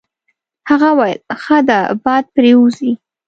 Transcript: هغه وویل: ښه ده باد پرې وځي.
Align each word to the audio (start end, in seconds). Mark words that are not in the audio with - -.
هغه 0.69 0.89
وویل: 0.93 1.19
ښه 1.41 1.57
ده 1.69 1.79
باد 2.03 2.23
پرې 2.35 2.51
وځي. 2.57 2.91